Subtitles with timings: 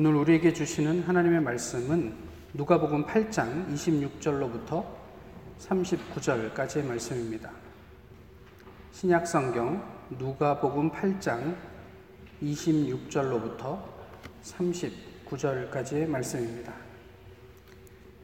[0.00, 2.14] 오늘 우리에게 주시는 하나님의 말씀은
[2.54, 4.84] 누가복음 8장 26절로부터
[5.58, 7.50] 39절까지의 말씀입니다.
[8.92, 11.56] 신약 성경 누가복음 8장
[12.40, 13.82] 26절로부터
[14.44, 16.72] 39절까지의 말씀입니다.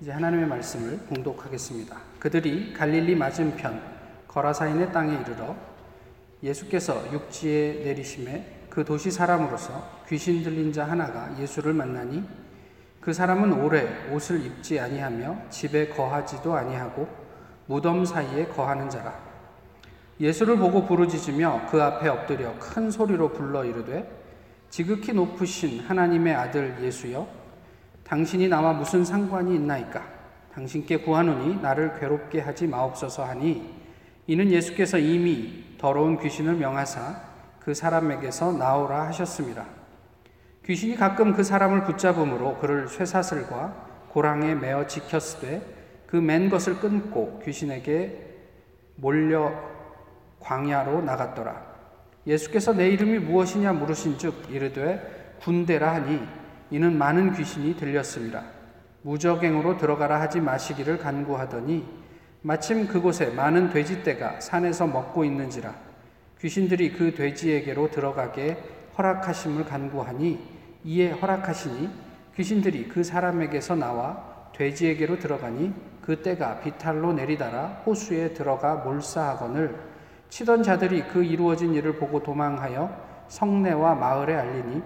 [0.00, 2.00] 이제 하나님의 말씀을 봉독하겠습니다.
[2.20, 3.82] 그들이 갈릴리 맞은편
[4.28, 5.56] 거라사인의 땅에 이르러
[6.40, 12.24] 예수께서 육지에 내리심에 그 도시 사람으로서 귀신 들린 자 하나가 예수를 만나니
[13.00, 17.08] 그 사람은 오래 옷을 입지 아니하며 집에 거하지도 아니하고
[17.66, 19.14] 무덤 사이에 거하는 자라.
[20.20, 24.08] 예수를 보고 부르짖으며 그 앞에 엎드려 큰 소리로 불러 이르되
[24.70, 27.26] 지극히 높으신 하나님의 아들 예수여
[28.04, 30.02] 당신이 나와 무슨 상관이 있나이까
[30.52, 33.70] 당신께 구하노니 나를 괴롭게 하지 마옵소서 하니
[34.26, 37.20] 이는 예수께서 이미 더러운 귀신을 명하사
[37.60, 39.83] 그 사람에게서 나오라 하셨습니다.
[40.64, 45.60] 귀신이 가끔 그 사람을 붙잡음으로 그를 쇠사슬과 고랑에 매어 지켰으되
[46.06, 48.20] 그 맨 것을 끊고 귀신에게
[48.94, 49.52] 몰려
[50.38, 51.60] 광야로 나갔더라.
[52.26, 56.22] 예수께서 내 이름이 무엇이냐 물으신즉 이르되 군대라 하니
[56.70, 58.44] 이는 많은 귀신이 들렸습니다.
[59.02, 61.84] 무적행으로 들어가라 하지 마시기를 간구하더니
[62.42, 65.74] 마침 그곳에 많은 돼지떼가 산에서 먹고 있는지라
[66.40, 68.56] 귀신들이 그 돼지에게로 들어가게
[68.96, 70.53] 허락하심을 간구하니
[70.84, 71.88] 이에 허락하시니
[72.36, 79.74] 귀신들이 그 사람에게서 나와 돼지에게로 들어가니 그 때가 비탈로 내리다라 호수에 들어가 몰사하거늘
[80.28, 84.82] 치던 자들이 그 이루어진 일을 보고 도망하여 성내와 마을에 알리니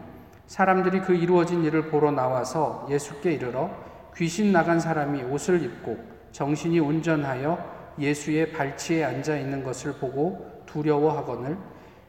[0.47, 3.71] 사람들이 그 이루어진 일을 보러 나와서 예수께 이르러
[4.17, 5.99] 귀신 나간 사람이 옷을 입고
[6.33, 11.57] 정신이 온전하여 예수의 발치에 앉아 있는 것을 보고 두려워하거늘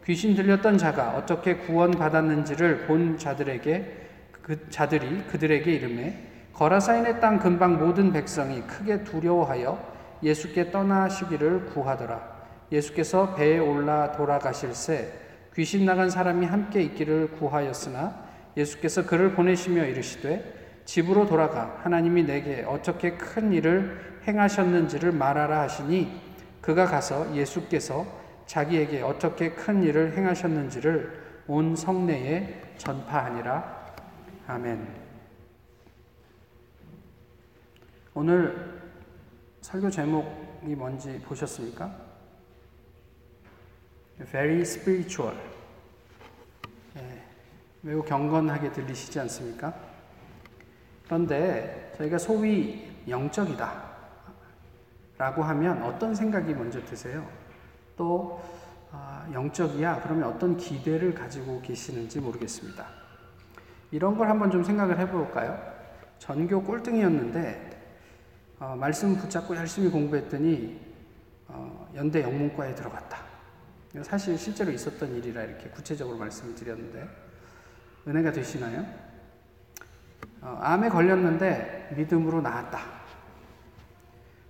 [0.10, 4.08] 귀신 들렸던 자가 어떻게 구원받았는지를 본 자들에게
[4.42, 6.16] 그 자들이 그들에게 이름해
[6.54, 9.78] 거라사인의 땅 근방 모든 백성이 크게 두려워하여
[10.24, 12.28] 예수께 떠나시기를 구하더라.
[12.72, 15.14] 예수께서 배에 올라 돌아가실새
[15.54, 18.16] 귀신 나간 사람이 함께 있기를 구하였으나
[18.58, 26.20] 예수께서 그를 보내시며 이르시되 집으로 돌아가 하나님이 내게 어떻게 큰 일을 행하셨는지를 말하라 하시니
[26.62, 28.19] 그가 가서 예수께서
[28.50, 33.94] 자기에게 어떻게 큰 일을 행하셨는지를 온 성내에 전파하니라.
[34.48, 34.88] 아멘.
[38.16, 38.82] 오늘
[39.62, 41.96] 설교 제목이 뭔지 보셨습니까?
[44.32, 45.38] Very spiritual.
[46.98, 47.22] 예,
[47.82, 49.76] 매우 경건하게 들리시지 않습니까?
[51.06, 53.90] 그런데 저희가 소위 영적이다.
[55.20, 57.30] 라고 하면 어떤 생각이 먼저 드세요?
[58.00, 58.42] 또
[58.94, 62.88] 아, 영적이야 그러면 어떤 기대를 가지고 계시는지 모르겠습니다.
[63.92, 65.60] 이런 걸 한번 좀 생각을 해볼까요?
[66.18, 67.78] 전교 꼴등이었는데
[68.62, 70.80] 어, 말씀 붙잡고 열심히 공부했더니
[71.50, 73.20] 어, 연대 영문과에 들어갔다.
[74.04, 77.06] 사실 실제로 있었던 일이라 이렇게 구체적으로 말씀을 드렸는데
[78.08, 78.86] 은혜가 되시나요?
[80.42, 82.80] 어, 암에 걸렸는데 믿음으로 나았다.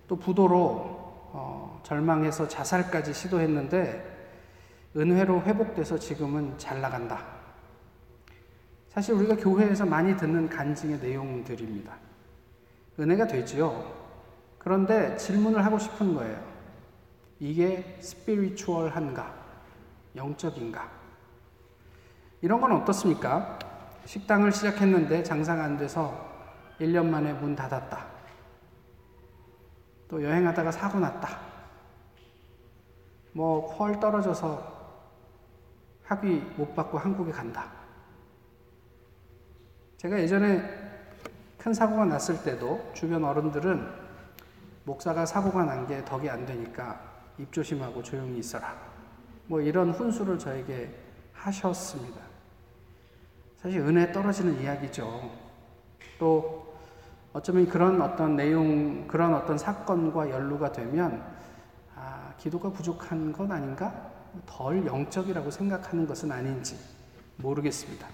[0.06, 0.56] 또 부도로
[1.32, 4.18] 어, 절망해서 자살까지 시도했는데
[4.96, 7.24] 은혜로 회복돼서 지금은 잘 나간다.
[8.88, 11.96] 사실 우리가 교회에서 많이 듣는 간증의 내용들입니다.
[12.98, 14.00] 은혜가 되지요.
[14.58, 16.42] 그런데 질문을 하고 싶은 거예요.
[17.38, 19.34] 이게 스피리추얼한가?
[20.16, 20.90] 영적인가?
[22.42, 23.58] 이런 건 어떻습니까?
[24.04, 26.28] 식당을 시작했는데 장사가 안 돼서
[26.80, 28.06] 1년 만에 문 닫았다.
[30.08, 31.49] 또 여행하다가 사고 났다.
[33.40, 34.70] 뭐, 퀄 떨어져서
[36.04, 37.72] 학위 못 받고 한국에 간다.
[39.96, 40.62] 제가 예전에
[41.56, 43.88] 큰 사고가 났을 때도 주변 어른들은
[44.84, 47.00] 목사가 사고가 난 게 덕이 안 되니까
[47.38, 48.76] 입 조심하고 조용히 있어라.
[49.46, 50.94] 뭐 이런 훈수를 저에게
[51.32, 52.20] 하셨습니다.
[53.56, 55.30] 사실 은혜 떨어지는 이야기죠.
[56.18, 56.74] 또
[57.32, 61.39] 어쩌면 그런 어떤 내용, 그런 어떤 사건과 연루가 되면, 아,
[62.40, 64.10] 기도가 부족한 건 아닌가?
[64.46, 66.78] 덜 영적이라고 생각하는 것은 아닌지
[67.36, 68.06] 모르겠습니다.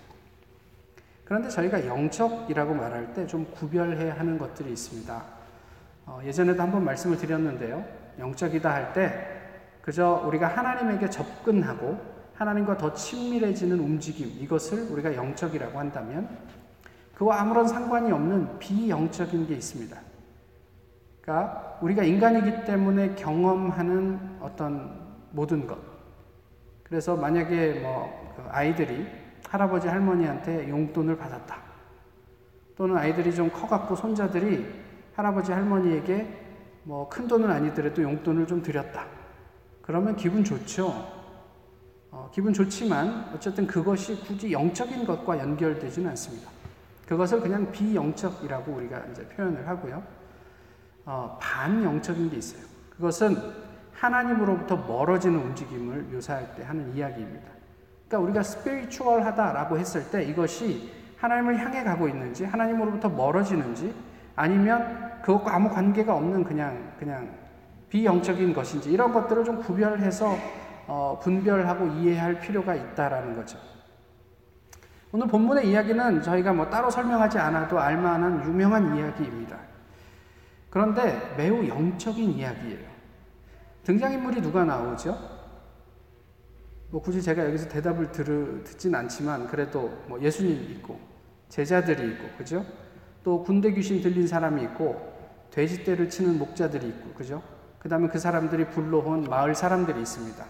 [1.24, 5.22] 그런데 저희가 영적이라고 말할 때 좀 구별해야 하는 것들이 있습니다.
[6.06, 7.84] 어, 예전에도 한번 말씀을 드렸는데요.
[8.18, 9.32] 영적이다 할 때
[9.82, 11.98] 그저 우리가 하나님에게 접근하고
[12.34, 16.28] 하나님과 더 친밀해지는 움직임, 이것을 우리가 영적이라고 한다면
[17.14, 19.96] 그와 아무런 상관이 없는 비영적인 게 있습니다.
[21.26, 25.76] 그러니까 우리가 인간이기 때문에 경험하는 어떤 모든 것.
[26.84, 29.08] 그래서 만약에 뭐그 아이들이
[29.48, 31.56] 할아버지 할머니한테 용돈을 받았다.
[32.76, 34.66] 또는 아이들이 좀 커갖고 손자들이
[35.14, 36.44] 할아버지 할머니에게
[36.84, 39.06] 뭐 큰 돈은 아니더라도 용돈을 좀 드렸다.
[39.82, 40.94] 그러면 기분 좋죠.
[42.12, 46.50] 어, 기분 좋지만 어쨌든 그것이 굳이 영적인 것과 연결되지는 않습니다.
[47.08, 50.15] 그것을 그냥 비영적이라고 우리가 이제 표현을 하고요.
[51.06, 52.62] 어, 반영적인 게 있어요.
[52.90, 53.36] 그것은
[53.92, 57.46] 하나님으로부터 멀어지는 움직임을 묘사할 때 하는 이야기입니다.
[58.08, 63.94] 그러니까 우리가 스피리추얼하다라고 했을 때 이것이 하나님을 향해 가고 있는지 하나님으로부터 멀어지는지
[64.34, 67.28] 아니면 그것과 아무 관계가 없는 그냥 그냥
[67.88, 70.36] 비영적인 것인지 이런 것들을 좀 구별해서
[70.88, 73.58] 어, 분별하고 이해할 필요가 있다라는 거죠.
[75.12, 79.56] 오늘 본문의 이야기는 저희가 뭐 따로 설명하지 않아도 알만한 유명한 이야기입니다.
[80.76, 82.86] 그런데 매우 영적인 이야기예요.
[83.84, 85.18] 등장인물이 누가 나오죠?
[86.90, 91.00] 뭐 굳이 제가 여기서 대답을 들, 듣진 않지만 그래도 뭐 예수님 있고
[91.48, 92.62] 제자들이 있고 그죠?
[93.24, 95.14] 또 군대 귀신 들린 사람이 있고
[95.50, 97.42] 돼지떼를 치는 목자들이 있고 그죠?
[97.78, 100.44] 그 다음에 그 사람들이 불러온 마을 사람들이 있습니다.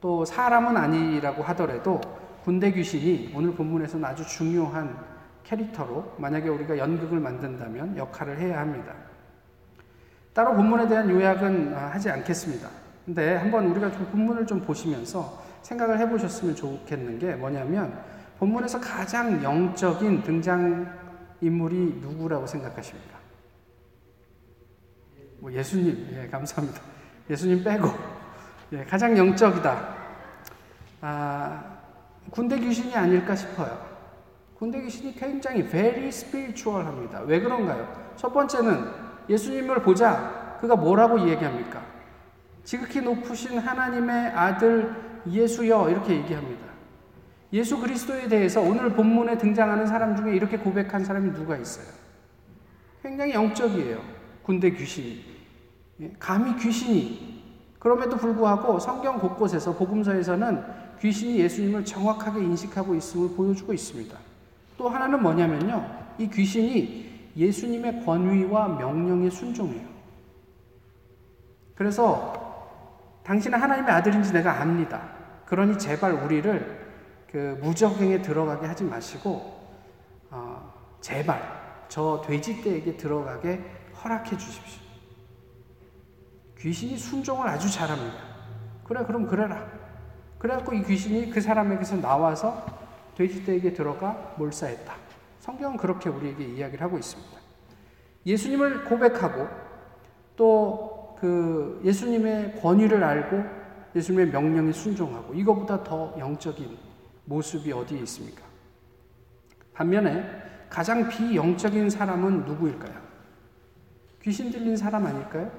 [0.00, 2.00] 또 사람은 아니라고 하더라도
[2.44, 4.96] 군대 귀신이 오늘 본문에서는 아주 중요한
[5.42, 9.05] 캐릭터로 만약에 우리가 연극을 만든다면 역할을 해야 합니다.
[10.36, 12.68] 따로 본문에 대한 요약은 아, 하지 않겠습니다.
[13.06, 17.98] 근데 한번 우리가 좀 본문을 좀 보시면서 생각을 해보셨으면 좋겠는 게 뭐냐면
[18.38, 20.94] 본문에서 가장 영적인 등장
[21.40, 23.16] 인물이 누구라고 생각하십니까?
[25.38, 26.82] 뭐 예수님, 예, 감사합니다.
[27.30, 27.88] 예수님 빼고
[28.72, 29.96] 예, 가장 영적이다.
[31.00, 31.64] 아,
[32.30, 33.86] 군대 귀신이 아닐까 싶어요.
[34.58, 37.20] 군대 귀신이 굉장히 very spiritual합니다.
[37.20, 38.12] 왜 그런가요?
[38.16, 40.56] 첫 번째는 예수님을 보자.
[40.60, 41.82] 그가 뭐라고 얘기합니까?
[42.64, 44.94] 지극히 높으신 하나님의 아들
[45.28, 46.66] 예수여 이렇게 얘기합니다.
[47.52, 51.86] 예수 그리스도에 대해서 오늘 본문에 등장하는 사람 중에 이렇게 고백한 사람이 누가 있어요?
[53.02, 54.00] 굉장히 영적이에요.
[54.42, 55.24] 군대 귀신이.
[56.00, 57.42] 예, 감히 귀신이.
[57.78, 60.62] 그럼에도 불구하고 성경 곳곳에서 복음서에서는
[61.00, 64.16] 귀신이 예수님을 정확하게 인식하고 있음을 보여주고 있습니다.
[64.76, 65.88] 또 하나는 뭐냐면요.
[66.18, 69.86] 이 귀신이 예수님의 권위와 명령에 순종해요.
[71.74, 72.46] 그래서
[73.22, 75.10] 당신은 하나님의 아들인지 내가 압니다.
[75.44, 76.86] 그러니 제발 우리를
[77.30, 79.56] 그 무적행에 들어가게 하지 마시고
[80.30, 83.62] 어, 제발 저 돼지떼에게 들어가게
[84.02, 84.82] 허락해 주십시오.
[86.58, 88.16] 귀신이 순종을 아주 잘합니다.
[88.84, 89.66] 그래 그럼 그래라.
[90.38, 92.64] 그래갖고 이 귀신이 그 사람에게서 나와서
[93.16, 95.05] 돼지떼에게 들어가 몰사했다.
[95.46, 97.40] 성경은 그렇게 우리에게 이야기를 하고 있습니다.
[98.26, 99.48] 예수님을 고백하고
[100.36, 103.42] 또 그 예수님의 권위를 알고
[103.94, 106.76] 예수님의 명령에 순종하고 이거보다 더 영적인
[107.24, 108.44] 모습이 어디에 있습니까?
[109.72, 110.24] 반면에
[110.68, 113.06] 가장 비영적인 사람은 누구일까요?
[114.22, 115.50] 귀신 들린 사람 아닐까요?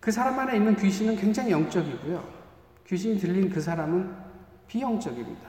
[0.00, 2.38] 그 사람 안에 있는 귀신은 굉장히 영적이고요.
[2.86, 4.14] 귀신이 들린 그 사람은
[4.66, 5.48] 비영적입니다.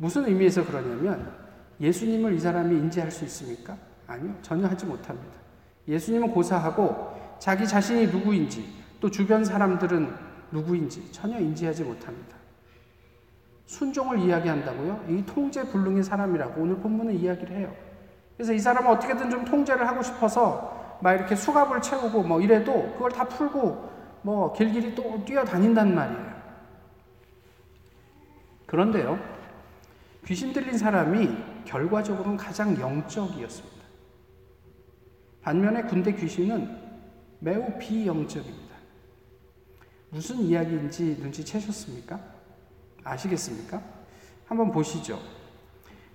[0.00, 1.30] 무슨 의미에서 그러냐면
[1.78, 3.76] 예수님을 이 사람이 인지할 수 있습니까?
[4.06, 4.34] 아니요.
[4.40, 5.38] 전혀 하지 못합니다.
[5.86, 8.66] 예수님은 고사하고 자기 자신이 누구인지
[8.98, 10.10] 또 주변 사람들은
[10.52, 12.34] 누구인지 전혀 인지하지 못합니다.
[13.66, 15.04] 순종을 이야기한다고요?
[15.10, 17.70] 이 통제 불능의 사람이라고 오늘 본문은 이야기를 해요.
[18.38, 23.10] 그래서 이 사람은 어떻게든 좀 통제를 하고 싶어서 막 이렇게 수갑을 채우고 뭐 이래도 그걸
[23.12, 23.90] 다 풀고
[24.22, 26.30] 뭐 길길이 또 뛰어다닌단 말이에요.
[28.64, 29.39] 그런데요,
[30.30, 31.28] 귀신 들린 사람이
[31.64, 33.80] 결과적으로는 가장 영적이었습니다.
[35.42, 36.70] 반면에 군대 귀신은
[37.40, 38.76] 매우 비영적입니다.
[40.10, 42.20] 무슨 이야기인지 눈치채셨습니까?
[43.02, 43.82] 아시겠습니까?
[44.46, 45.18] 한번 보시죠.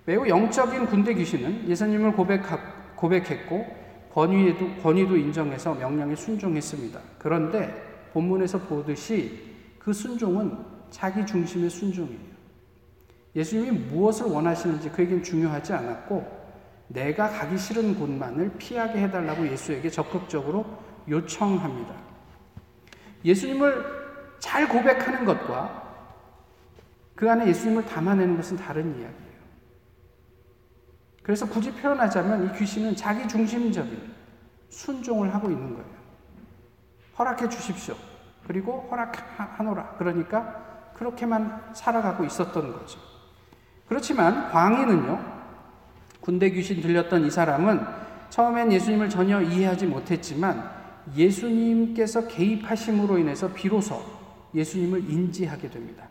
[0.06, 2.56] 매우 영적인 군대 귀신은 예수님을 고백하,
[2.94, 3.66] 고백했고
[4.14, 7.00] 권위에도, 권위도 인정해서 명령에 순종했습니다.
[7.18, 10.56] 그런데 본문에서 보듯이 그 순종은
[10.88, 12.35] 자기 중심의 순종이에요.
[13.36, 16.46] 예수님이 무엇을 원하시는지 그에겐 중요하지 않았고
[16.88, 20.64] 내가 가기 싫은 곳만을 피하게 해달라고 예수에게 적극적으로
[21.06, 21.94] 요청합니다.
[23.24, 25.84] 예수님을 잘 고백하는 것과
[27.14, 29.36] 그 안에 예수님을 담아내는 것은 다른 이야기예요.
[31.22, 34.14] 그래서 굳이 표현하자면 이 귀신은 자기 중심적인
[34.70, 35.96] 순종을 하고 있는 거예요.
[37.18, 37.96] 허락해 주십시오.
[38.46, 39.96] 그리고 허락하노라.
[39.98, 43.15] 그러니까 그렇게만 살아가고 있었던 거죠.
[43.88, 45.36] 그렇지만 광희는요,
[46.20, 47.80] 군대 귀신 들렸던 이 사람은
[48.30, 50.68] 처음엔 예수님을 전혀 이해하지 못했지만
[51.16, 54.02] 예수님께서 개입하심으로 인해서 비로소
[54.54, 56.08] 예수님을 인지하게 됩니다.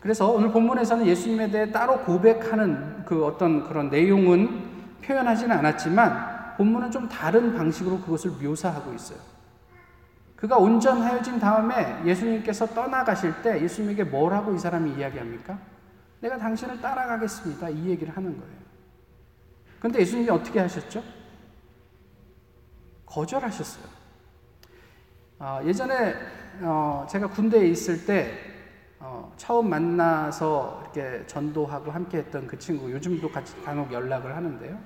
[0.00, 4.64] 그래서 오늘 본문에서는 예수님에 대해 따로 고백하는 그 어떤 그런 내용은
[5.02, 9.18] 표현하지는 않았지만 본문은 좀 다른 방식으로 그것을 묘사하고 있어요.
[10.36, 15.58] 그가 온전하여진 다음에 예수님께서 떠나가실 때 예수님에게 뭐라고 이 사람이 이야기합니까?
[16.24, 17.68] 내가 당신을 따라가겠습니다.
[17.68, 18.54] 이 얘기를 하는 거예요.
[19.78, 21.02] 근데 예수님이 어떻게 하셨죠?
[23.04, 23.84] 거절하셨어요.
[25.38, 26.14] 어, 예전에
[26.62, 28.32] 어, 제가 군대에 있을 때
[28.98, 34.78] 어, 처음 만나서 이렇게 전도하고 함께 했던 그 친구, 요즘도 같이 간혹 연락을 하는데요.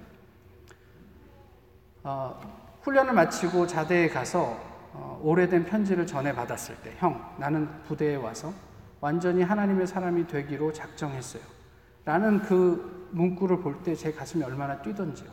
[2.02, 4.58] 어, 훈련을 마치고 자대에 가서
[4.92, 8.52] 어, 오래된 편지를 전해 받았을 때, 형, 나는 부대에 와서
[9.00, 11.42] 완전히 하나님의 사람이 되기로 작정했어요.
[12.04, 15.28] 라는 그 문구를 볼 때 제 가슴이 얼마나 뛰던지요.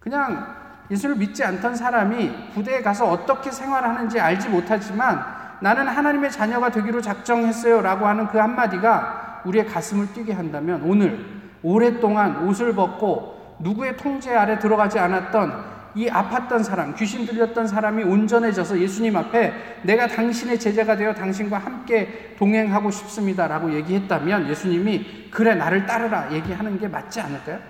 [0.00, 0.46] 그냥
[0.90, 5.24] 예수를 믿지 않던 사람이 부대에 가서 어떻게 생활하는지 알지 못하지만
[5.60, 7.80] 나는 하나님의 자녀가 되기로 작정했어요.
[7.80, 11.24] 라고 하는 그 한마디가 우리의 가슴을 뛰게 한다면 오늘
[11.62, 18.80] 오랫동안 옷을 벗고 누구의 통제 아래 들어가지 않았던 이 아팠던 사람, 귀신 들렸던 사람이 온전해져서
[18.80, 23.46] 예수님 앞에 내가 당신의 제자가 되어 당신과 함께 동행하고 싶습니다.
[23.46, 26.32] 라고 얘기했다면 예수님이 그래, 나를 따르라.
[26.32, 27.60] 얘기하는 게 맞지 않을까요?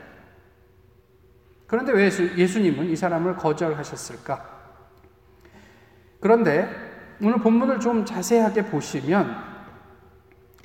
[1.67, 2.05] 그런데 왜
[2.37, 4.55] 예수 님은 이 사람을 거절하셨을까?
[6.21, 6.69] 그런데
[7.21, 9.37] 오늘 본문을 좀 자세하게 보시면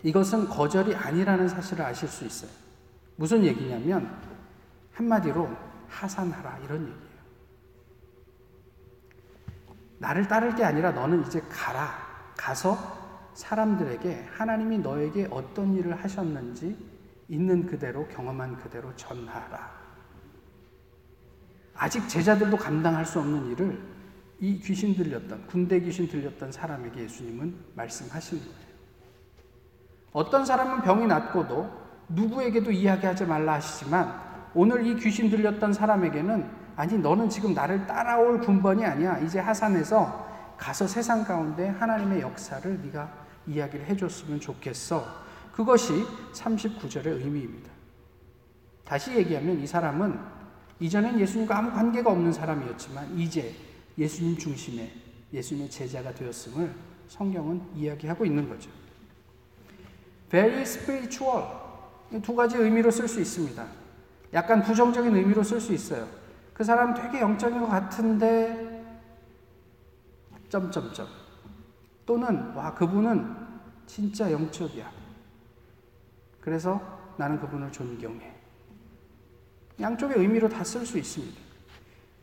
[0.03, 2.51] 이것은 거절이 아니라는 사실을 아실 수 있어요.
[3.17, 4.09] 무슨 얘기냐면
[4.93, 5.49] 한마디로
[5.89, 7.08] 하산하라 이런 얘기예요.
[9.99, 12.09] 나를 따를 게 아니라 너는 이제 가라.
[12.35, 12.77] 가서
[13.33, 16.75] 사람들에게 하나님이 너에게 어떤 일을 하셨는지
[17.27, 19.79] 있는 그대로 경험한 그대로 전하라.
[21.75, 23.79] 아직 제자들도 감당할 수 없는 일을
[24.39, 28.69] 이 귀신 들렸던 군대 귀신 들렸던 사람에게 예수님은 말씀하신 거예요.
[30.11, 31.69] 어떤 사람은 병이 낫고도
[32.09, 38.85] 누구에게도 이야기하지 말라 하시지만 오늘 이 귀신 들렸던 사람에게는 아니 너는 지금 나를 따라올 군번이
[38.85, 39.19] 아니야.
[39.19, 43.13] 이제 하산해서 가서 세상 가운데 하나님의 역사를 네가
[43.47, 45.05] 이야기를 해줬으면 좋겠어.
[45.51, 47.69] 그것이 39절의 의미입니다.
[48.85, 50.17] 다시 얘기하면 이 사람은
[50.79, 53.53] 이전엔 예수님과 아무 관계가 없는 사람이었지만 이제
[53.97, 54.89] 예수님 중심의
[55.33, 56.73] 예수님의 제자가 되었음을
[57.09, 58.69] 성경은 이야기하고 있는 거죠.
[60.29, 61.43] very spiritual
[62.23, 63.67] 두 가지 의미로 쓸 수 있습니다.
[64.31, 66.18] 약간 부정적인 의미로 쓸 수 있어요.
[66.59, 68.83] 그 사람 되게 영적인 것 같은데
[70.49, 71.07] 점점점
[72.05, 73.33] 또는 와 그분은
[73.85, 74.91] 진짜 영적이야.
[76.41, 76.81] 그래서
[77.15, 78.35] 나는 그분을 존경해.
[79.79, 81.39] 양쪽의 의미로 다 쓸 수 있습니다.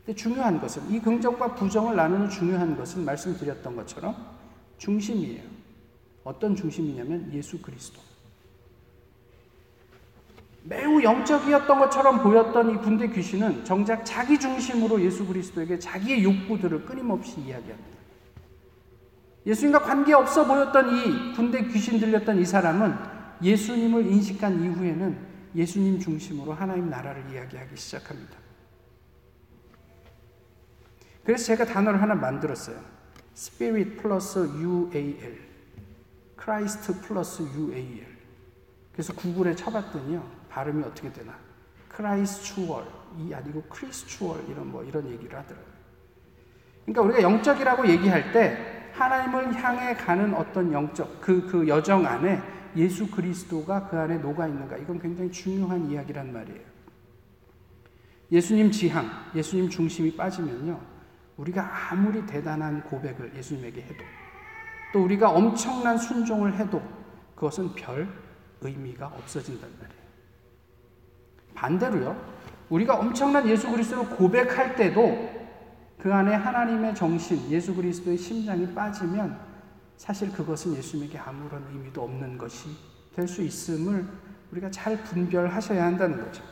[0.05, 4.15] 근데 중요한 것은 이 긍정과 부정을 나누는 중요한 것은 말씀드렸던 것처럼
[4.77, 5.49] 중심이에요.
[6.23, 7.99] 어떤 중심이냐면 예수 그리스도.
[10.67, 17.39] 매우 영적이었던 것처럼 보였던 이 군대 귀신은 정작 자기 중심으로 예수 그리스도에게 자기의 욕구들을 끊임없이
[17.39, 17.97] 이야기합니다.
[19.45, 22.93] 예수님과 관계없어 보였던 이 군대 귀신 들렸던 이 사람은
[23.41, 25.17] 예수님을 인식한 이후에는
[25.55, 28.35] 예수님 중심으로 하나님 나라를 이야기하기 시작합니다.
[31.23, 32.77] 그래서 제가 단어를 하나 만들었어요.
[33.33, 35.37] Spirit 플러스 UAL.
[36.37, 38.05] Christ 플러스 UAL.
[38.91, 40.36] 그래서 구글에 쳐봤더니요.
[40.57, 41.33] 발음이 어떻게 되나?
[41.89, 45.77] Christual이 아니고 Christual 이런 뭐 이런 얘기를 하더라고요.
[46.83, 52.41] 그러니까 우리가 영적이라고 얘기할 때 하나님을 향해 가는 어떤 영적 그, 그 여정 안에
[52.75, 56.61] 예수 그리스도가 그 안에 녹아 있는가 이건 굉장히 중요한 이야기란 말이에요.
[58.31, 60.79] 예수님 지향, 예수님 중심이 빠지면요.
[61.37, 64.03] 우리가 아무리 대단한 고백을 예수님에게 해도
[64.91, 66.81] 또 우리가 엄청난 순종을 해도
[67.35, 68.07] 그것은 별
[68.61, 69.96] 의미가 없어진단 말이에요.
[71.57, 72.15] 반대로요.
[72.69, 75.37] 우리가 엄청난 예수 그리스도를 고백할 때도
[75.97, 79.37] 그 안에 하나님의 정신, 예수 그리스도의 심장이 빠지면
[79.97, 82.69] 사실 그것은 예수님에게 아무런 의미도 없는 것이
[83.15, 84.05] 될 수 있음을
[84.51, 86.43] 우리가 잘 분별하셔야 한다는 거죠.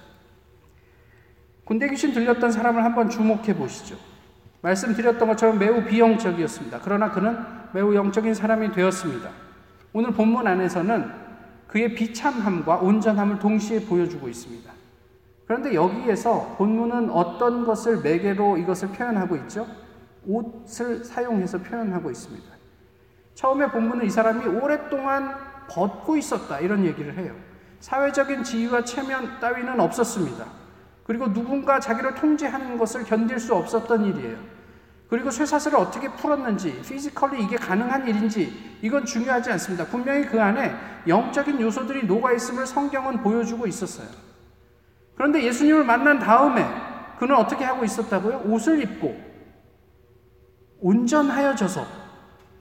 [1.63, 3.95] 군대 귀신 들렸던 사람을 한번 주목해 보시죠.
[4.61, 6.79] 말씀드렸던 것처럼 매우 비영적이었습니다.
[6.83, 7.37] 그러나 그는
[7.71, 9.29] 매우 영적인 사람이 되었습니다.
[9.93, 11.11] 오늘 본문 안에서는
[11.67, 14.74] 그의 비참함과 온전함을 동시에 보여주고 있습니다.
[15.47, 19.67] 그런데 여기에서 본문은 어떤 것을 매개로 이것을 표현하고 있죠?
[20.25, 22.45] 옷을 사용해서 표현하고 있습니다.
[23.35, 25.35] 처음에 본문은 이 사람이 오랫동안
[25.69, 27.33] 벗고 있었다 이런 얘기를 해요.
[27.79, 30.45] 사회적인 지위와 체면 따위는 없었습니다.
[31.05, 34.37] 그리고 누군가 자기를 통제하는 것을 견딜 수 없었던 일이에요.
[35.07, 39.85] 그리고 쇠사슬을 어떻게 풀었는지, physically 이게 가능한 일인지, 이건 중요하지 않습니다.
[39.85, 40.73] 분명히 그 안에
[41.07, 44.24] 영적인 요소들이 녹아있음을 성경은 보여주고 있었어요.
[45.15, 46.65] 그런데 예수님을 만난 다음에
[47.19, 48.43] 그는 어떻게 하고 있었다고요?
[48.45, 49.17] 옷을 입고
[50.81, 51.85] 온전하여져서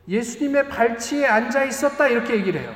[0.09, 2.73] 예수님의 발치에 앉아 있었다 이렇게 얘기를 해요.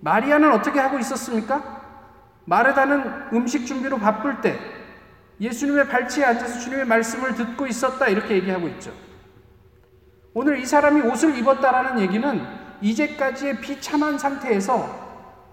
[0.00, 1.80] 마리아는 어떻게 하고 있었습니까?
[2.44, 4.58] 마르다는 음식 준비로 바쁠 때
[5.40, 8.92] 예수님의 발치에 앉아서 주님의 말씀을 듣고 있었다 이렇게 얘기하고 있죠.
[10.34, 12.46] 오늘 이 사람이 옷을 입었다라는 얘기는
[12.82, 15.10] 이제까지의 비참한 상태에서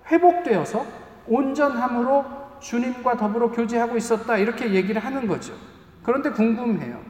[0.08, 0.86] 회복되어서
[1.28, 5.54] 온전함으로 주님과 더불어 교제하고 있었다 이렇게 얘기를 하는 거죠.
[6.04, 7.04] 그런데 궁금해요.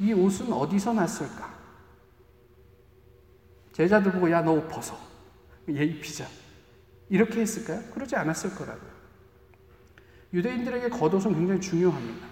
[0.00, 1.56] 이 옷은 어디서 났을까?
[3.72, 4.96] 제자들 보고 야 너 옷 벗어.
[5.70, 6.26] 얘 입히자.
[7.08, 7.82] 이렇게 했을까요?
[7.92, 8.90] 그러지 않았을 거라고요.
[10.32, 12.26] 유대인들에게 겉옷은 굉장히 중요합니다.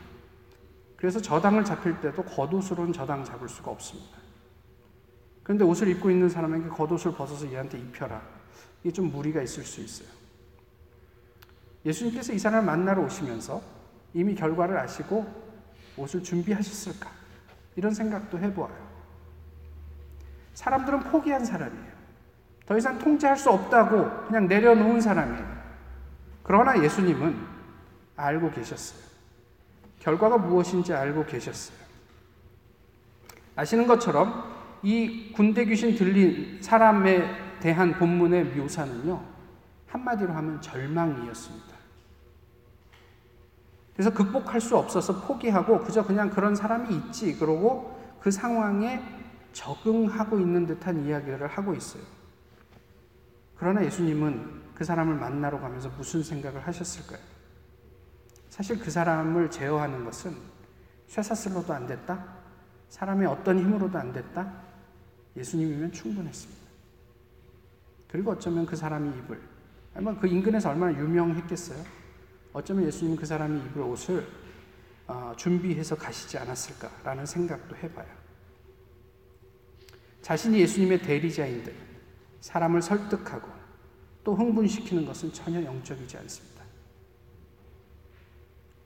[0.96, 4.18] 그래서 저당을 잡힐 때도 겉옷으로는 저당 잡을 수가 없습니다.
[5.42, 8.20] 그런데 옷을 입고 있는 사람에게 겉옷을 벗어서 얘한테 입혀라.
[8.82, 10.08] 이게 좀 무리가 있을 수 있어요.
[11.86, 13.62] 예수님께서 이 사람을 만나러 오시면서
[14.12, 15.26] 이미 결과를 아시고
[15.96, 17.10] 옷을 준비하셨을까?
[17.76, 18.86] 이런 생각도 해보아요.
[20.54, 21.96] 사람들은 포기한 사람이에요.
[22.66, 25.56] 더 이상 통제할 수 없다고 그냥 내려놓은 사람이에요.
[26.42, 27.36] 그러나 예수님은
[28.16, 29.06] 알고 계셨어요.
[30.00, 31.76] 결과가 무엇인지 알고 계셨어요.
[33.54, 34.44] 아시는 것처럼
[34.82, 39.22] 이 군대 귀신 들린 사람에 대한 본문의 묘사는요,
[39.88, 41.75] 한마디로 하면 절망이었습니다.
[43.96, 49.02] 그래서 극복할 수 없어서 포기하고 그저 그냥 그런 사람이 있지, 그러고 그 상황에
[49.54, 52.02] 적응하고 있는 듯한 이야기를 하고 있어요.
[53.56, 57.18] 그러나 예수님은 그 사람을 만나러 가면서 무슨 생각을 하셨을까요?
[58.50, 60.36] 사실 그 사람을 제어하는 것은
[61.06, 62.22] 쇠사슬로도 안 됐다?
[62.90, 64.52] 사람의 어떤 힘으로도 안 됐다?
[65.38, 66.66] 예수님이면 충분했습니다.
[68.08, 69.40] 그리고 어쩌면 그 사람이 입을,
[69.94, 72.05] 아마 그 인근에서 얼마나 유명했겠어요?
[72.56, 74.26] 어쩌면 예수님은 그 사람이 입을 옷을
[75.06, 78.08] 어, 준비해서 가시지 않았을까라는 생각도 해봐요.
[80.22, 81.76] 자신이 예수님의 대리자인들,
[82.40, 83.46] 사람을 설득하고
[84.24, 86.64] 또 흥분시키는 것은 전혀 영적이지 않습니다.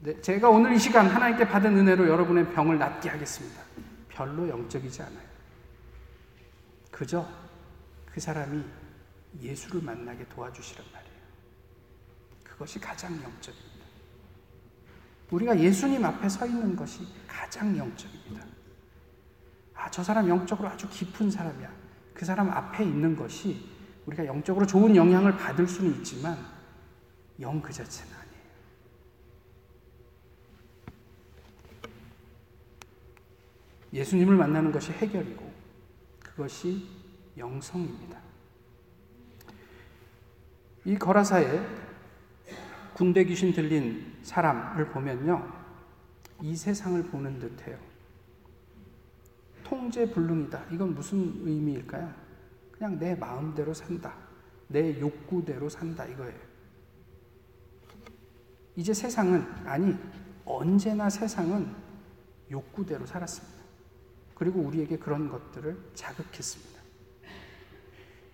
[0.01, 3.63] 네, 제가 오늘 이 시간 하나님께 받은 은혜로 여러분의 병을 낫게 하겠습니다.
[4.09, 5.29] 별로 영적이지 않아요.
[6.91, 7.25] 그저
[8.13, 8.65] 그 사람이
[9.41, 11.10] 예수를 만나게 도와주시란 말이에요.
[12.61, 13.87] 그것이 가장 영적입니다.
[15.31, 18.45] 우리가 예수님 앞에 서 있는 것이 가장 영적입니다.
[19.73, 21.73] 아, 저 사람 영적으로 아주 깊은 사람이야.
[22.13, 23.67] 그 사람 앞에 있는 것이
[24.05, 26.37] 우리가 영적으로 좋은 영향을 받을 수는 있지만
[27.41, 28.13] 영 그 자체는
[33.95, 35.51] 예수님을 만나는 것이 해결이고
[36.19, 36.87] 그것이
[37.39, 38.21] 영성입니다.
[40.85, 41.90] 이 거라사에
[43.01, 45.51] 군대 귀신 들린 사람을 보면요.
[46.43, 47.79] 이 세상을 보는 듯해요.
[49.65, 50.67] 통제 불능이다.
[50.71, 52.13] 이건 무슨 의미일까요?
[52.71, 54.13] 그냥 내 마음대로 산다.
[54.69, 56.05] 내 욕구대로 산다.
[56.05, 56.39] 이거예요.
[58.77, 59.97] 이제 세상은, 아니,
[60.45, 61.75] 언제나 세상은
[62.51, 63.65] 욕구대로 살았습니다.
[64.35, 66.83] 그리고 우리에게 그런 것들을 자극했습니다.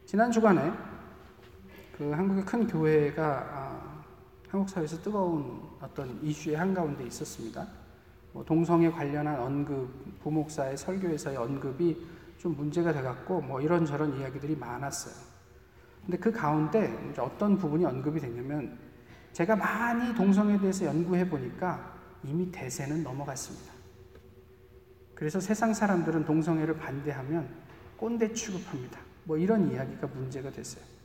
[0.06, 0.72] 지난 주간에
[1.96, 3.75] 그 한국의 큰 교회가 아,
[4.56, 7.66] 한국 사회에서 뜨거운 어떤 이슈의 한가운데 있었습니다.
[8.32, 12.06] 뭐 동성애 관련한 언급, 부목사의 설교에서의 언급이
[12.38, 15.14] 좀 문제가 돼갖고 뭐 이런저런 이야기들이 많았어요.
[16.02, 18.78] 근데 그 가운데 어떤 부분이 언급이 됐냐면
[19.34, 23.74] 제가 많이 동성애에 대해서 연구해 보니까 이미 대세는 넘어갔습니다.
[25.14, 27.46] 그래서 세상 사람들은 동성애를 반대하면
[27.98, 29.00] 꼰대 취급합니다.
[29.24, 30.95] 뭐 이런 이야기가 문제가 됐어요.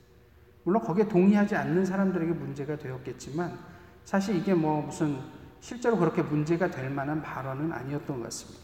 [0.64, 3.58] 물론 거기에 동의하지 않는 사람들에게 문제가 되었겠지만
[4.04, 5.20] 사실 이게 뭐 무슨
[5.60, 8.62] 실제로 그렇게 문제가 될 만한 발언은 아니었던 것 같습니다.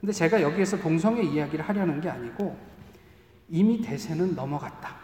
[0.00, 2.56] 근데 제가 여기에서 동성애 이야기를 하려는 게 아니고
[3.48, 4.96] 이미 대세는 넘어갔다.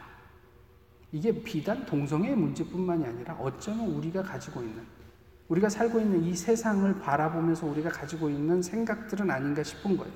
[1.13, 4.83] 이게 비단 동성애의 문제뿐만이 아니라 어쩌면 우리가 가지고 있는
[5.49, 10.13] 우리가 살고 있는 이 세상을 바라보면서 우리가 가지고 있는 생각들은 아닌가 싶은 거예요.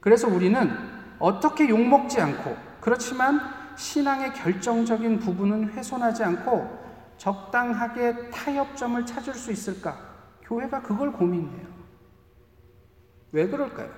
[0.00, 0.70] 그래서 우리는
[1.18, 3.40] 어떻게 욕먹지 않고, 그렇지만
[3.76, 6.86] 신앙의 결정적인 부분은 훼손하지 않고
[7.18, 10.14] 적당하게 타협점을 찾을 수 있을까?
[10.42, 11.66] 교회가 그걸 고민해요.
[13.32, 13.90] 왜 그럴까요?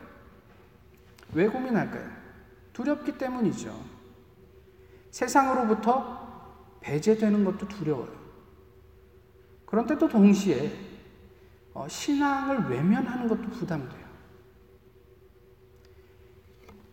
[1.33, 2.11] 왜 고민할까요?
[2.73, 3.75] 두렵기 때문이죠.
[5.11, 8.17] 세상으로부터 배제되는 것도 두려워요.
[9.67, 10.73] 그런데 또 동시에
[11.75, 14.09] 어, 신앙을 외면하는 것도 부담돼요.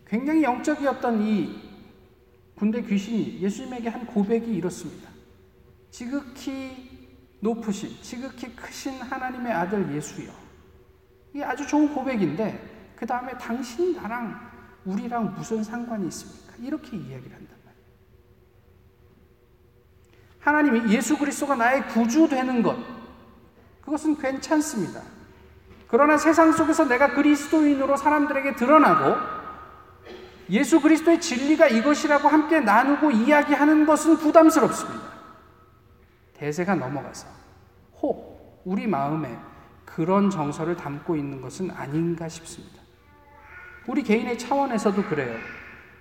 [0.08, 1.65] 굉장히 영적이었던 이
[2.56, 5.10] 군대 귀신이 예수님에게 한 고백이 이렇습니다.
[5.92, 7.08] 지극히
[7.42, 10.32] 높으신, 지극히 크신 하나님의 아들 예수여.
[11.34, 14.40] 이게 아주 좋은 고백인데, 그 다음에 당신이 나랑,
[14.86, 16.54] 우리랑 무슨 상관이 있습니까?
[16.62, 17.86] 이렇게 이야기를 한단 말이에요.
[20.40, 22.78] 하나님이 예수 그리스도가 나의 구주 되는 것,
[23.82, 25.02] 그것은 괜찮습니다.
[25.88, 29.35] 그러나 세상 속에서 내가 그리스도인으로 사람들에게 드러나고
[30.50, 35.06] 예수 그리스도의 진리가 이것이라고 함께 나누고 이야기하는 것은 부담스럽습니다.
[36.34, 37.28] 대세가 넘어가서
[38.02, 39.38] 혹 우리 마음에
[39.86, 42.82] 그런 정서를 담고 있는 것은 아닌가 싶습니다.
[43.88, 45.36] 우리 개인의 차원에서도 그래요.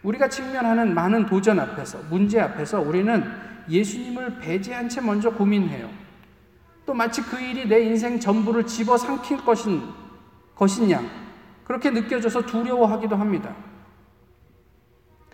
[0.02, 3.24] 우리가 직면하는 많은 도전 앞에서, 문제 앞에서 우리는
[3.68, 5.88] 예수님을 배제한 채 먼저 고민해요.
[6.84, 11.08] 또 마치 그 일이 내 인생 전부를 집어 삼킬 것인, 양,
[11.64, 13.54] 그렇게 느껴져서 두려워하기도 합니다.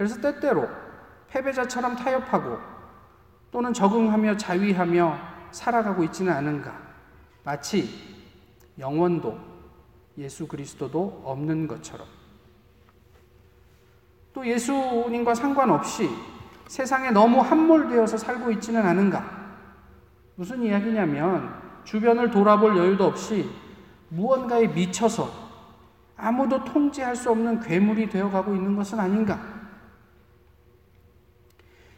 [0.00, 0.66] 그래서 때때로
[1.28, 2.56] 패배자처럼 타협하고
[3.52, 5.18] 또는 적응하며 자위하며
[5.50, 6.72] 살아가고 있지는 않은가.
[7.44, 7.86] 마치
[8.78, 9.38] 영원도
[10.16, 12.06] 예수 그리스도도 없는 것처럼.
[14.32, 16.08] 또 예수님과 상관없이
[16.66, 19.22] 세상에 너무 함몰되어서 살고 있지는 않은가.
[20.34, 23.50] 무슨 이야기냐면 주변을 돌아볼 여유도 없이
[24.08, 25.30] 무언가에 미쳐서
[26.16, 29.59] 아무도 통제할 수 없는 괴물이 되어가고 있는 것은 아닌가.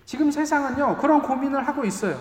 [0.04, 2.16] 지금 세상은요, 그런 고민을 하고 있어요.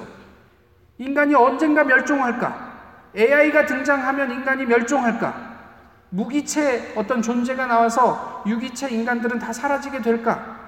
[0.98, 2.72] 인간이 언젠가 멸종할까?
[3.16, 5.52] AI가 등장하면 인간이 멸종할까?
[6.10, 10.60] 무기체 어떤 존재가 나와서 유기체 인간들은 다 사라지게 될까?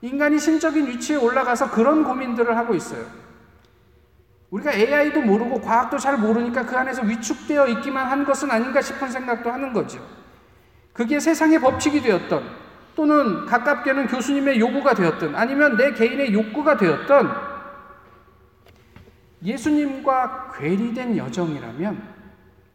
[0.00, 3.04] 인간이 신적인 위치에 올라가서 그런 고민들을 하고 있어요.
[4.50, 9.50] 우리가 AI도 모르고 과학도 잘 모르니까 그 안에서 위축되어 있기만 한 것은 아닌가 싶은 생각도
[9.50, 9.98] 하는 거죠.
[10.92, 12.61] 그게 세상의 법칙이 되었던
[12.94, 17.52] 또는 가깝게는 교수님의 요구가 되었든 아니면 내 개인의 욕구가 되었던
[19.42, 22.12] 예수님과 괴리된 여정이라면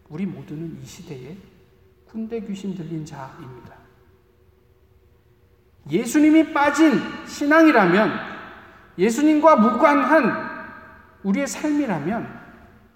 [0.10, 1.38] 우리 모두는 이 시대에
[2.06, 3.76] 군대 귀신 들린 자입니다.
[5.90, 8.12] 예수님이 빠진 신앙이라면
[8.98, 10.48] 예수님과 무관한
[11.24, 12.48] 우리의 삶이라면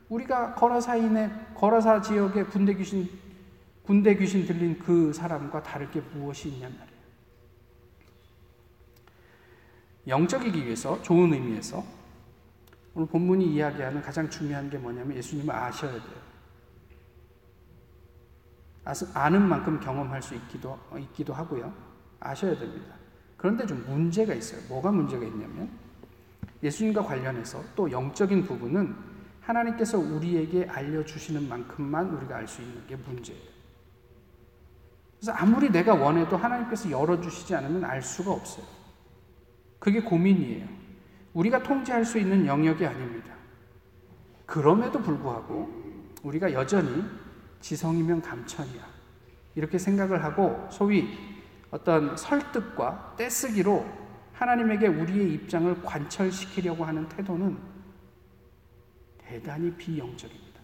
[0.10, 3.10] 우리가 거라사인의 거라사 지역의 군대 귀신
[3.84, 6.91] 군대 귀신 들린 그 사람과 다를 게 무엇이 말이에요.
[10.08, 11.84] 영적이기 위해서 좋은 의미에서
[12.94, 16.22] 오늘 본문이 이야기하는 가장 중요한 게 뭐냐면 예수님을 아셔야 돼요.
[19.14, 21.72] 아는 만큼 경험할 수 있기도, 있기도 하고요.
[22.20, 22.96] 아셔야 됩니다.
[23.38, 24.60] 그런데 좀 문제가 있어요.
[24.68, 25.70] 뭐가 문제가 있냐면
[26.64, 28.96] 예수님과 관련해서 또 영적인 부분은
[29.42, 33.52] 하나님께서 우리에게 알려주시는 만큼만 우리가 알 수 있는 게 문제예요.
[35.20, 38.66] 그래서 아무리 내가 원해도 하나님께서 열어주시지 않으면 알 수가 없어요.
[39.82, 40.68] 그게 고민이에요.
[41.34, 43.34] 우리가 통제할 수 있는 영역이 아닙니다.
[44.46, 45.68] 그럼에도 불구하고
[46.22, 47.04] 우리가 여전히
[47.62, 48.88] 지성이면 감천이야.
[49.56, 51.18] 이렇게 생각을 하고 소위
[51.72, 53.84] 어떤 설득과 떼쓰기로
[54.34, 57.58] 하나님에게 우리의 입장을 관철시키려고 하는 태도는
[59.18, 60.62] 대단히 비영적입니다.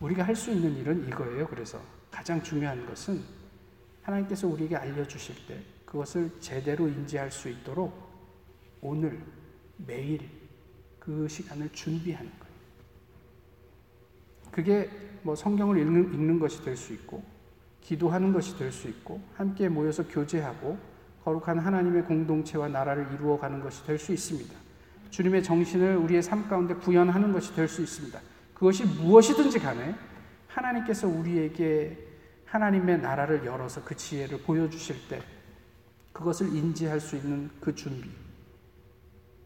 [0.00, 1.46] 우리가 할 수 있는 일은 이거예요.
[1.46, 3.37] 그래서 가장 중요한 것은
[4.08, 7.92] 하나님께서 우리에게 알려주실 때 그것을 제대로 인지할 수 있도록
[8.80, 9.20] 오늘,
[9.76, 10.20] 매일
[10.98, 12.54] 그 시간을 준비하는 거예요.
[14.50, 14.90] 그게
[15.22, 17.22] 뭐 성경을 읽는, 읽는 것이 될 수 있고,
[17.80, 20.78] 기도하는 것이 될 수 있고, 함께 모여서 교제하고,
[21.24, 24.54] 거룩한 하나님의 공동체와 나라를 이루어가는 것이 될 수 있습니다.
[25.10, 28.20] 주님의 정신을 우리의 삶 가운데 구현하는 것이 될 수 있습니다.
[28.54, 29.94] 그것이 무엇이든지 간에
[30.48, 32.07] 하나님께서 우리에게
[32.50, 35.20] 하나님의 나라를 열어서 그 지혜를 보여주실 때
[36.12, 38.08] 그것을 인지할 수 있는 그 준비.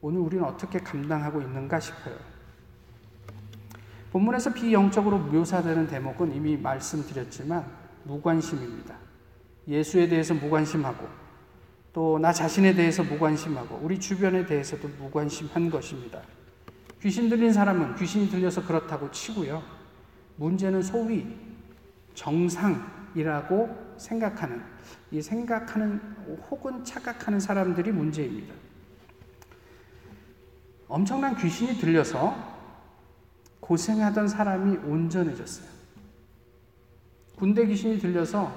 [0.00, 2.16] 오늘 우리는 어떻게 감당하고 있는가 싶어요.
[4.12, 7.64] 본문에서 비영적으로 묘사되는 대목은 이미 말씀드렸지만
[8.04, 8.94] 무관심입니다.
[9.68, 11.22] 예수에 대해서 무관심하고
[11.92, 16.20] 또 나 자신에 대해서 무관심하고 우리 주변에 대해서도 무관심한 것입니다.
[17.00, 19.62] 귀신 들린 사람은 귀신이 들려서 그렇다고 치고요.
[20.36, 21.26] 문제는 소위
[22.14, 24.62] 정상이라고 생각하는
[25.10, 26.00] 이 생각하는
[26.50, 28.54] 혹은 착각하는 사람들이 문제입니다.
[30.88, 32.34] 엄청난 귀신이 들려서
[33.60, 35.68] 고생하던 사람이 온전해졌어요.
[37.36, 38.52] 군대 귀신이 들려서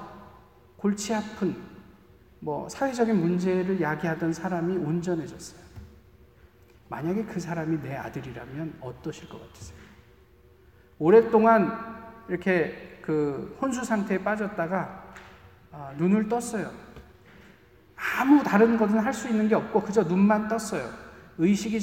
[0.78, 1.56] 골치 아픈
[2.40, 5.66] 뭐 사회적인 문제를 야기하던 사람이 온전해졌어요.
[6.90, 9.78] 만약에 그 사람이 내 아들이라면 어떠실 것 같으세요?
[11.00, 11.72] 오랫동안
[12.30, 15.14] 이렇게 그 혼수 상태에 빠졌다가
[15.72, 16.72] 아, 눈을 떴어요.
[18.18, 20.90] 아무 다른 것은 할 수 있는 게 없고 그저 눈만 떴어요.
[21.38, 21.80] 의식이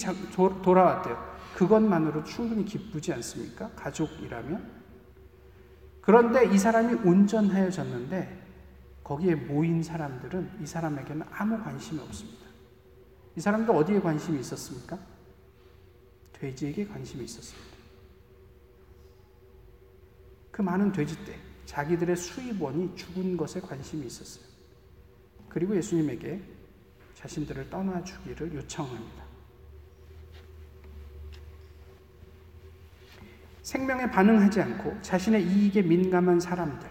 [0.62, 1.32] 돌아왔대요.
[1.54, 3.70] 그것만으로 충분히 기쁘지 않습니까?
[3.76, 4.82] 가족이라면?
[6.00, 8.42] 그런데 이 사람이 온전하여졌는데
[9.04, 12.46] 거기에 모인 사람들은 이 사람에게는 아무 관심이 없습니다.
[13.36, 14.98] 이 사람도 어디에 관심이 있었습니까?
[16.32, 17.71] 돼지에게 관심이 있었습니다.
[20.52, 24.44] 그 많은 돼지떼, 자기들의 수입원이 죽은 것에 관심이 있었어요.
[25.48, 26.40] 그리고 예수님에게
[27.14, 29.24] 자신들을 떠나주기를 요청합니다.
[33.62, 36.88] 생명에 반응하지 않고 자신의 이익에 민감한 사람들,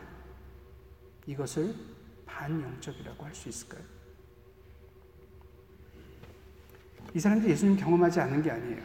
[1.28, 1.76] 이것을
[2.26, 3.84] 반영적이라고 할 수 있을까요?
[7.14, 8.82] 이 사람들이 예수님 경험하지 않은 게 아니에요.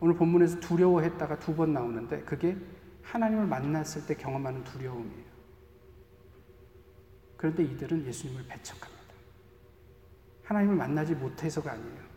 [0.00, 2.56] 오늘 본문에서 두려워했다가 두 번 나오는데 그게
[3.02, 5.30] 하나님을 만났을 때 경험하는 두려움이에요.
[7.36, 9.00] 그런데 이들은 예수님을 배척합니다.
[10.44, 12.10] 하나님을 만나지 못해서가 아니에요.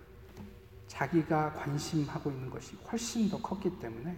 [0.87, 4.15] 자기가 관심하고 있는 것이 훨씬 더 컸기 때문에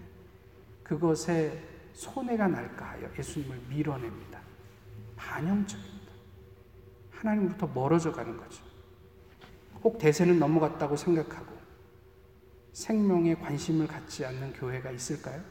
[0.83, 4.41] 그것에 손해가 날까 하여 예수님을 밀어냅니다.
[5.15, 6.11] 반영적입니다.
[7.11, 8.63] 하나님부터 멀어져 가는 거죠.
[9.81, 11.55] 꼭 대세는 넘어갔다고 생각하고
[12.73, 15.41] 생명에 관심을 갖지 않는 교회가 있을까요?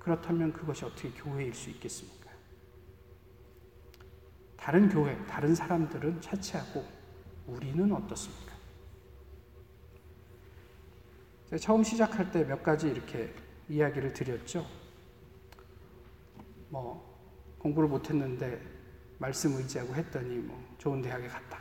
[0.00, 2.30] 그렇다면 그것이 어떻게 교회일 수 있겠습니까?
[4.56, 6.84] 다른 교회, 다른 사람들은 차치하고
[7.46, 8.50] 우리는 어떻습니까?
[11.60, 13.32] 처음 시작할 때 몇 가지 이렇게
[13.68, 14.66] 이야기를 드렸죠.
[16.68, 18.60] 뭐 공부를 못했는데
[19.18, 21.60] 말씀 의지하고 했더니 뭐 좋은 대학에 갔다.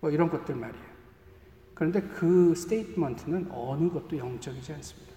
[0.00, 0.90] 뭐 이런 것들 말이에요.
[1.74, 5.14] 그런데 그 스테이트먼트는 어느 것도 영적이지 않습니다.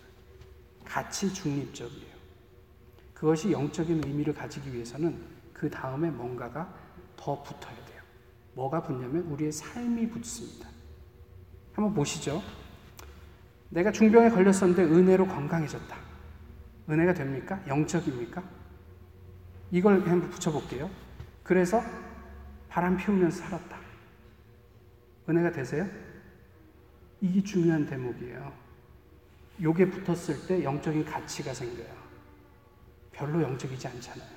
[0.85, 2.12] 가치 중립적이에요.
[3.23, 5.17] 그것이 영적인 의미를 가지기 위해서는
[5.53, 6.75] 그 다음에 뭔가가
[7.15, 8.01] 더 붙어야 돼요.
[8.53, 10.67] 뭐가 붙냐면 우리의 삶이 붙습니다.
[11.71, 12.43] 한번 보시죠.
[13.69, 15.95] 내가 중병에 걸렸었는데 은혜로 건강해졌다.
[16.89, 17.63] 은혜가 됩니까?
[17.65, 18.43] 영적입니까?
[19.71, 20.89] 이걸 한번 붙여볼게요.
[21.43, 21.81] 그래서
[22.67, 23.77] 바람 피우면서 살았다.
[25.29, 25.87] 은혜가 되세요?
[27.21, 28.51] 이게 중요한 대목이에요.
[29.61, 32.02] 요게 붙었을 때 영적인 가치가 생겨요.
[33.13, 34.29] 별로 영적이지 않잖아요.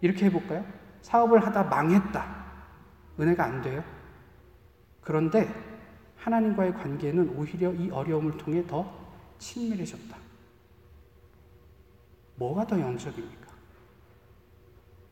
[0.00, 0.64] 이렇게 해볼까요?
[1.02, 2.48] 사업을 하다 망했다.
[3.20, 3.84] 은혜가 안 돼요?
[5.00, 5.48] 그런데
[6.16, 8.92] 하나님과의 관계는 오히려 이 어려움을 통해 더
[9.38, 10.16] 친밀해졌다.
[12.36, 13.48] 뭐가 더 영적입니까?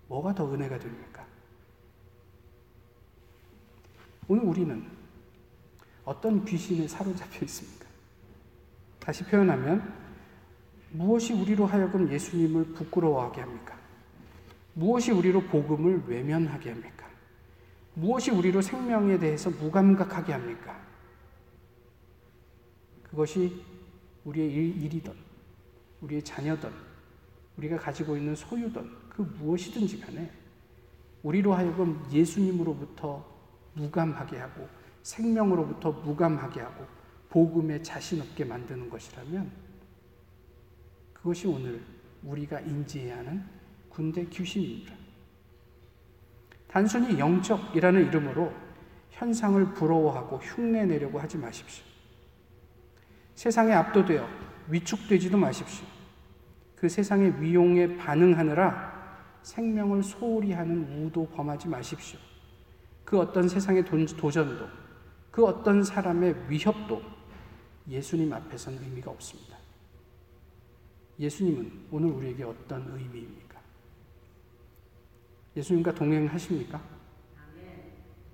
[0.09, 1.25] 뭐가 더 은혜가 됩니까?
[4.29, 4.85] 오늘 우리는
[6.05, 7.87] 어떤 귀신에 사로잡혀 있습니까?
[9.01, 10.06] 다시 표현하면
[10.97, 13.79] 무엇이 우리로 하여금 예수님을 부끄러워하게 합니까?
[14.73, 17.07] 무엇이 우리로 복음을 외면하게 합니까?
[17.93, 20.81] 무엇이 우리로 생명에 대해서 무감각하게 합니까?
[23.03, 23.63] 그것이
[24.25, 25.13] 우리의 일, 일이든,
[26.01, 26.71] 우리의 자녀든,
[27.59, 30.31] 우리가 가지고 있는 소유든, 그 무엇이든지 간에
[31.23, 33.25] 우리로 하여금 예수님으로부터
[33.75, 34.67] 무감하게 하고
[35.03, 36.87] 생명으로부터 무감하게 하고
[37.29, 39.66] 복음에 자신 없게 만드는 것이라면
[41.27, 41.83] 그것이 오늘
[42.23, 43.43] 우리가 인지해야 하는
[43.89, 44.95] 군대 귀신입니다.
[46.69, 48.53] 단순히 영적이라는 이름으로
[49.11, 51.85] 현상을 부러워하고 흉내내려고 하지 마십시오.
[53.35, 54.25] 세상에 압도되어
[54.69, 55.85] 위축되지도 마십시오.
[56.77, 58.95] 그 세상의 위용에 반응하느라
[59.43, 62.21] 생명을 소홀히 하는 우도 범하지 마십시오.
[63.05, 64.69] 그 어떤 세상의 도전도,
[65.33, 67.03] 그 어떤 사람의 위협도
[67.89, 69.56] 예수님 앞에서는 의미가 없습니다.
[71.19, 73.61] 예수님은 오늘 우리에게 어떤 의미입니까?
[75.57, 76.83] 예수님과 동행하십니까?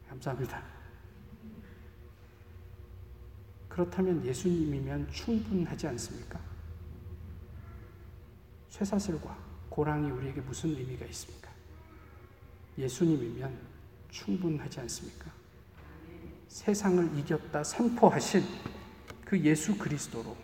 [0.09, 0.63] 감사합니다.
[3.69, 6.39] 그렇다면 예수님이면 충분하지 않습니까?
[8.69, 9.39] 쇠사슬과
[9.71, 11.51] 고랑이 우리에게 무슨 의미가 있습니까?
[12.77, 13.57] 예수님이면
[14.11, 15.31] 충분하지 않습니까?
[16.49, 18.43] 세상을 이겼다 선포하신
[19.25, 20.37] 그 예수 그리스도로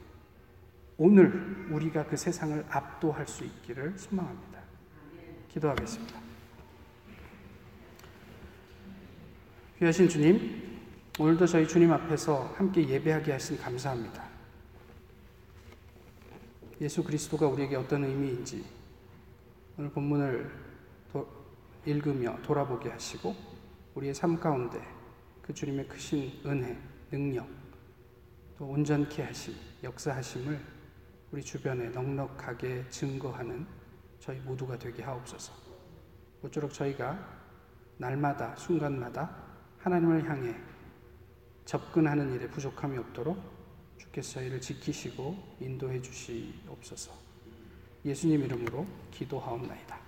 [1.01, 4.59] 오늘 우리가 그 세상을 압도할 수 있기를 소망합니다.
[5.49, 6.21] 기도하겠습니다.
[9.79, 10.81] 귀하신 주님,
[11.21, 14.25] 오늘도 저희 주님 앞에서 함께 예배하게 하신 감사합니다.
[16.81, 18.65] 예수 그리스도가 우리에게 어떤 의미인지
[19.77, 20.51] 오늘 본문을
[21.13, 21.29] 도,
[21.87, 23.37] 읽으며 돌아보게 하시고
[23.95, 24.83] 우리의 삶 가운데
[25.43, 26.77] 그 주님의 크신 은혜,
[27.13, 27.49] 능력,
[28.59, 30.78] 또 온전케 하심, 역사하심을
[31.31, 33.67] 우리 주변에 넉넉하게 증거하는
[34.19, 35.53] 저희 모두가 되게 하옵소서.
[36.41, 37.19] 모쪼록 저희가
[37.99, 39.37] 날마다 순간마다
[39.79, 40.55] 하나님을 향해
[41.65, 43.39] 접근하는 일에 부족함이 없도록
[43.99, 47.13] 주께서 저희를 지키시고 인도해 주시옵소서.
[48.05, 49.99] 예수님 이름으로 기도하옵나이다.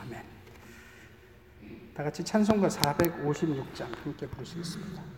[0.00, 0.24] 아멘.
[1.94, 5.17] 다 같이 찬송가 456장 함께 부르시겠습니다.